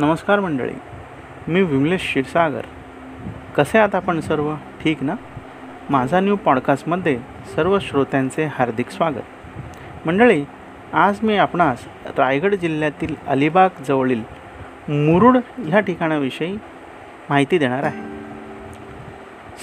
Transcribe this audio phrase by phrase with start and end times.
[0.00, 0.74] नमस्कार मंडळी
[1.48, 2.60] मी विमलेश क्षीरसागर.
[3.56, 4.54] कसे आहात आपण सर्व?
[4.54, 5.14] ठीक ना?
[5.90, 7.20] माझा न्यू पॉडकास्टमध्ये
[7.56, 9.22] सर्व श्रोत्यांचे हार्दिक स्वागत.
[10.06, 10.44] मंडळी
[10.92, 11.84] आज मी आपणास
[12.18, 14.20] रायगड जिल्ह्यातील अलिबाग जवळील
[14.88, 16.56] मुरुड ह्या ठिकाणाविषयी
[17.30, 18.02] माहिती देणार आहे.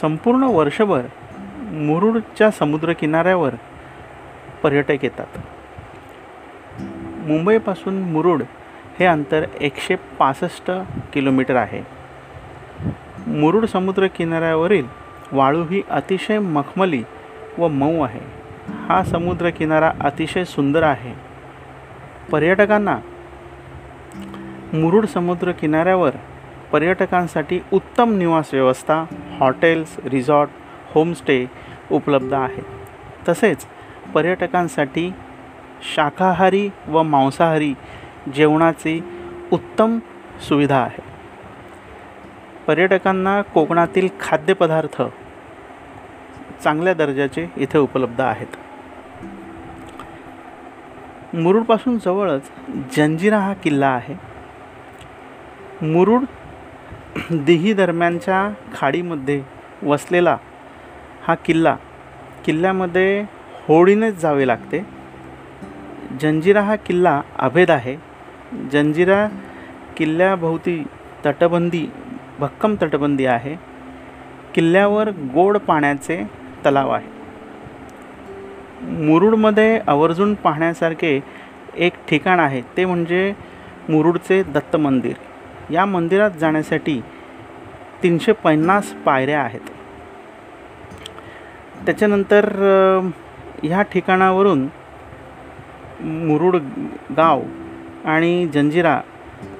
[0.00, 1.02] संपूर्ण वर्षभर
[1.60, 3.54] मुरुडच्या समुद्रकिनाऱ्यावर
[4.62, 5.38] पर्यटक येतात.
[7.26, 8.42] मुंबईपासून मुरुड
[8.98, 10.70] हे अंतर एकशे पासष्ट
[11.12, 11.82] किलोमीटर आहे.
[13.26, 14.86] मुरुड समुद्रकिनाऱ्यावरील
[15.32, 17.02] वाळू ही अतिशय मखमली
[17.58, 18.20] व मऊ आहे.
[18.88, 21.14] हा समुद्रकिनारा अतिशय सुंदर आहे.
[22.32, 22.98] पर्यटकांना
[24.72, 26.10] मुरुड समुद्रकिनाऱ्यावर
[26.72, 29.04] पर्यटकांसाठी उत्तम निवास व्यवस्था
[29.40, 30.50] हॉटेल्स रिसॉर्ट
[30.94, 31.46] होमस्टे
[31.90, 32.64] उपलब्ध आहेत.
[33.28, 33.66] तसेच
[34.14, 35.12] पर्यटकांसाठी
[35.94, 37.74] शाकाहारी व मांसाहारी
[38.32, 39.04] जेवणाची
[39.52, 39.98] उत्तम
[40.48, 41.02] सुविधा आहे.
[42.66, 45.02] पर्यटकांना कोकणातील खाद्यपदार्थ
[46.64, 48.46] चांगल्या दर्जाचे इथे उपलब्ध आहेत.
[51.36, 52.50] मुरुडपासून जवळच
[52.96, 54.14] जंजिरा हा किल्ला आहे.
[55.86, 56.24] मुरुड
[57.32, 59.42] दिही दरम्यानच्या खाडीमध्ये
[59.82, 60.36] वसलेला
[61.22, 61.76] हा किल्ला
[62.44, 63.24] किल्ल्यामध्ये
[63.68, 64.86] होडीनेच जावे लागते.
[66.20, 68.13] जंजिरा हा किल्ला अभेद आहे.
[68.72, 69.26] जंजिरा
[69.96, 70.82] किल्ल्याभोवती
[71.26, 71.86] तटबंदी
[72.38, 73.54] भक्कम तटबंदी आहे.
[74.54, 76.22] किल्ल्यावर गोड पाण्याचे
[76.66, 77.12] तलाव आहे.
[79.06, 81.20] मुरुडमध्ये आवर्जून पाहण्यासारखे
[81.76, 83.32] एक ठिकाण आहे ते म्हणजे
[83.88, 85.14] मुरुडचे दत्त मंदिर.
[85.72, 87.00] या मंदिरात जाण्यासाठी
[88.02, 89.60] तीनशे पन्नास पायऱ्या आहेत.
[91.86, 92.48] त्याच्यानंतर
[93.62, 94.66] ह्या ठिकाणावरून
[96.00, 96.56] मुरुड
[97.16, 97.42] गाव
[98.04, 99.00] आणि जंजिरा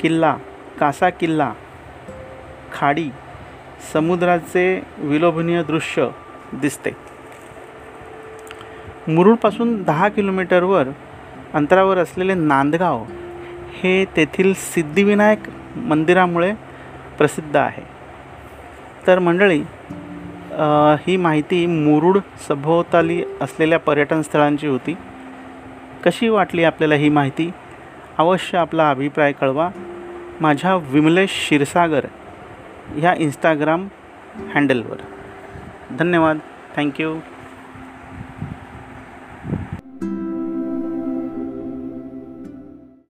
[0.00, 0.36] किल्ला
[0.80, 1.52] कासा किल्ला
[2.72, 3.08] खाडी
[3.92, 6.08] समुद्राचे विलोभनीय दृश्य
[6.52, 6.90] दिसते.
[9.08, 10.88] मुरुडपासून दहा किलोमीटरवर
[11.54, 13.04] अंतरावर असलेले नांदगाव
[13.74, 16.52] हे तेथील सिद्धिविनायक मंदिरामुळे
[17.18, 17.82] प्रसिद्ध आहे.
[19.06, 19.62] तर मंडळी
[21.06, 24.96] ही माहिती मुरुड सभोवताली असलेल्या पर्यटन स्थळांची होती.
[26.04, 27.50] कशी वाटली आपल्याला ही माहिती?
[28.20, 29.68] अवश्य आपला अभिप्राय कळवा.
[30.40, 32.04] माझ्या विमलेश क्षीरसागर
[32.94, 33.86] ह्या इंस्टाग्राम
[34.54, 34.96] हँडलवर
[35.98, 36.38] धन्यवाद.
[36.76, 37.14] थँक्यू